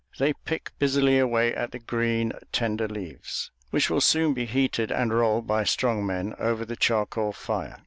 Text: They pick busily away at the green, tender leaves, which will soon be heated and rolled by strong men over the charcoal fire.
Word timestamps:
They 0.17 0.33
pick 0.33 0.71
busily 0.79 1.19
away 1.19 1.53
at 1.53 1.69
the 1.73 1.77
green, 1.77 2.33
tender 2.51 2.87
leaves, 2.87 3.51
which 3.69 3.87
will 3.91 4.01
soon 4.01 4.33
be 4.33 4.45
heated 4.47 4.91
and 4.91 5.13
rolled 5.13 5.45
by 5.45 5.63
strong 5.63 6.07
men 6.07 6.33
over 6.39 6.65
the 6.65 6.75
charcoal 6.75 7.33
fire. 7.33 7.77